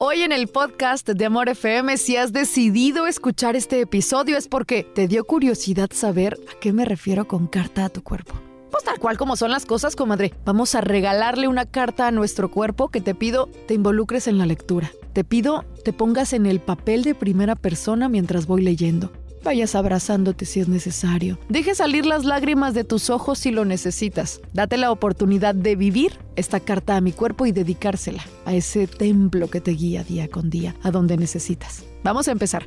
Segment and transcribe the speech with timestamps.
[0.00, 4.84] Hoy en el podcast de Amor FM, si has decidido escuchar este episodio es porque
[4.84, 8.34] te dio curiosidad saber a qué me refiero con carta a tu cuerpo.
[8.70, 10.32] Pues tal cual como son las cosas, comadre.
[10.44, 14.46] Vamos a regalarle una carta a nuestro cuerpo que te pido te involucres en la
[14.46, 14.92] lectura.
[15.14, 19.10] Te pido te pongas en el papel de primera persona mientras voy leyendo.
[19.44, 21.38] Vayas abrazándote si es necesario.
[21.48, 24.40] Deje salir las lágrimas de tus ojos si lo necesitas.
[24.52, 29.48] Date la oportunidad de vivir esta carta a mi cuerpo y dedicársela a ese templo
[29.48, 31.84] que te guía día con día, a donde necesitas.
[32.02, 32.66] Vamos a empezar.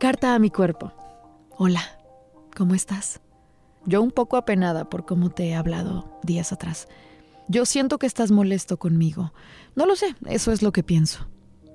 [0.00, 0.92] Carta a mi cuerpo.
[1.50, 1.82] Hola,
[2.56, 3.20] ¿cómo estás?
[3.86, 6.88] Yo un poco apenada por cómo te he hablado días atrás.
[7.48, 9.34] Yo siento que estás molesto conmigo.
[9.76, 11.26] No lo sé, eso es lo que pienso.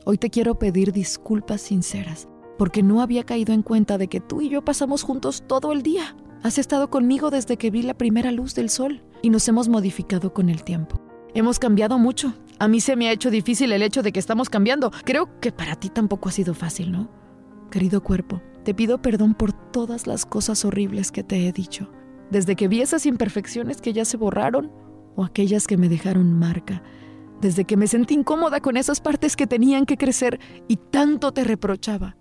[0.05, 2.27] Hoy te quiero pedir disculpas sinceras
[2.59, 5.81] porque no había caído en cuenta de que tú y yo pasamos juntos todo el
[5.81, 6.17] día.
[6.43, 10.33] Has estado conmigo desde que vi la primera luz del sol y nos hemos modificado
[10.33, 11.01] con el tiempo.
[11.33, 12.33] Hemos cambiado mucho.
[12.59, 14.91] A mí se me ha hecho difícil el hecho de que estamos cambiando.
[15.05, 17.09] Creo que para ti tampoco ha sido fácil, ¿no?
[17.71, 21.89] Querido cuerpo, te pido perdón por todas las cosas horribles que te he dicho.
[22.29, 24.69] Desde que vi esas imperfecciones que ya se borraron
[25.15, 26.83] o aquellas que me dejaron marca.
[27.39, 31.45] Desde que me sentí incómoda con esas partes que tenían que crecer y tanto te
[31.45, 32.18] reprochaba.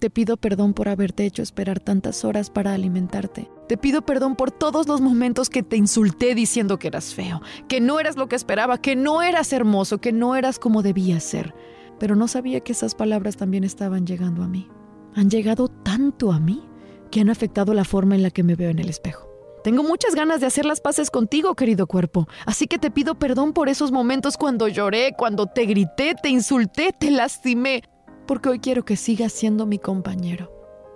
[0.00, 3.50] Te pido perdón por haberte hecho esperar tantas horas para alimentarte.
[3.68, 7.82] Te pido perdón por todos los momentos que te insulté diciendo que eras feo, que
[7.82, 11.54] no eras lo que esperaba, que no eras hermoso, que no eras como debías ser.
[11.98, 14.70] Pero no sabía que esas palabras también estaban llegando a mí.
[15.14, 16.66] Han llegado tanto a mí
[17.10, 19.28] que han afectado la forma en la que me veo en el espejo.
[19.62, 22.26] Tengo muchas ganas de hacer las paces contigo, querido cuerpo.
[22.46, 26.94] Así que te pido perdón por esos momentos cuando lloré, cuando te grité, te insulté,
[26.98, 27.82] te lastimé
[28.26, 30.52] porque hoy quiero que sigas siendo mi compañero.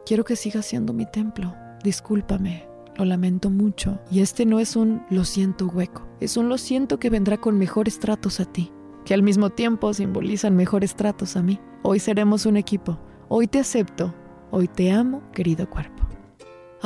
[0.06, 1.54] Quiero que sigas siendo mi templo.
[1.82, 3.98] Discúlpame, lo lamento mucho.
[4.10, 7.58] Y este no es un lo siento hueco, es un lo siento que vendrá con
[7.58, 8.72] mejores tratos a ti,
[9.04, 11.60] que al mismo tiempo simbolizan mejores tratos a mí.
[11.82, 12.98] Hoy seremos un equipo.
[13.28, 14.14] Hoy te acepto.
[14.50, 15.93] Hoy te amo, querido cuerpo.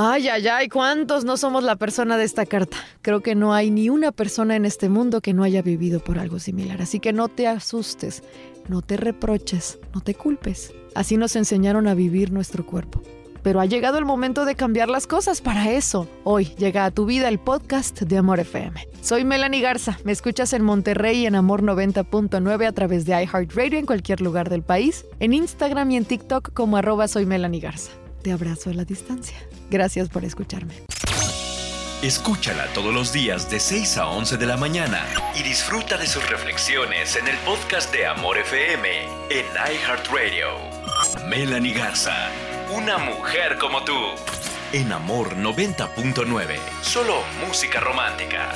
[0.00, 2.76] Ay, ay, ay, ¿cuántos no somos la persona de esta carta?
[3.02, 6.20] Creo que no hay ni una persona en este mundo que no haya vivido por
[6.20, 8.22] algo similar, así que no te asustes.
[8.68, 10.72] No te reproches, no te culpes.
[10.94, 13.02] Así nos enseñaron a vivir nuestro cuerpo.
[13.42, 16.06] Pero ha llegado el momento de cambiar las cosas para eso.
[16.22, 18.86] Hoy llega a tu vida el podcast de Amor FM.
[19.02, 19.98] Soy Melanie Garza.
[20.04, 24.62] Me escuchas en Monterrey en Amor 90.9 a través de iHeartRadio en cualquier lugar del
[24.62, 27.90] país, en Instagram y en TikTok como arroba soy Melanie Garza.
[28.22, 29.36] Te abrazo a la distancia.
[29.70, 30.74] Gracias por escucharme.
[32.02, 36.28] Escúchala todos los días de 6 a 11 de la mañana y disfruta de sus
[36.30, 38.88] reflexiones en el podcast de Amor FM
[39.30, 40.46] en iHeartRadio.
[41.26, 42.30] Melanie Garza,
[42.72, 43.98] una mujer como tú.
[44.72, 48.52] En Amor 90.9, solo música romántica.